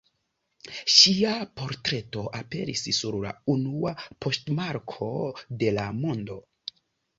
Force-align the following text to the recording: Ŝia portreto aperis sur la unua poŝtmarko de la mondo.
Ŝia 0.93 1.33
portreto 1.61 2.23
aperis 2.39 2.83
sur 3.01 3.19
la 3.27 3.35
unua 3.57 3.93
poŝtmarko 4.27 5.13
de 5.63 5.73
la 5.79 5.89
mondo. 6.03 6.43